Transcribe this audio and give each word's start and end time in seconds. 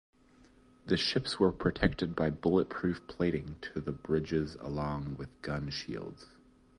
The 0.87 0.97
ships 0.97 1.39
were 1.39 1.51
protected 1.51 2.15
by 2.15 2.31
bulletproof 2.31 3.05
plating 3.05 3.57
to 3.61 3.79
the 3.79 3.91
bridges 3.91 4.55
along 4.55 5.15
with 5.19 5.39
gun 5.43 5.69
shields. 5.69 6.25